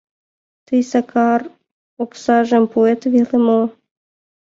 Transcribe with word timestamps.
Тый, 0.65 0.81
Сакар, 0.91 1.41
оксажым 2.03 2.63
пуэт 2.71 3.01
веле 3.13 3.37
мо? 3.45 3.61